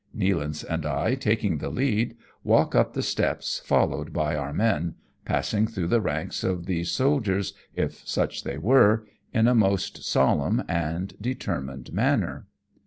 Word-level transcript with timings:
Nealance 0.17 0.63
and 0.67 0.83
I, 0.83 1.13
taking 1.13 1.59
the 1.59 1.69
lead, 1.69 2.17
walk 2.43 2.73
up 2.73 2.93
the 2.93 3.03
steps 3.03 3.59
followed 3.63 4.11
by 4.11 4.35
our 4.35 4.51
men, 4.51 4.95
passing 5.25 5.67
through 5.67 5.89
the 5.89 6.01
ranks 6.01 6.43
of 6.43 6.65
these 6.65 6.89
soldiers, 6.89 7.53
if 7.75 8.01
such 8.07 8.43
they 8.43 8.57
were, 8.57 9.05
in 9.31 9.47
a 9.47 9.53
most 9.53 10.03
solemn 10.03 10.63
and 10.67 11.13
determined 11.21 11.93
manner. 11.93 12.47